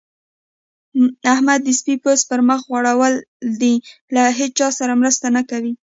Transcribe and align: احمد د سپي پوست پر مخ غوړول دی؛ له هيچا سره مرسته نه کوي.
احمد 1.33 1.59
د 1.63 1.69
سپي 1.79 1.95
پوست 2.03 2.23
پر 2.31 2.39
مخ 2.49 2.59
غوړول 2.69 3.13
دی؛ 3.59 3.75
له 4.13 4.23
هيچا 4.39 4.67
سره 4.79 4.93
مرسته 5.01 5.25
نه 5.35 5.41
کوي. 5.49 5.73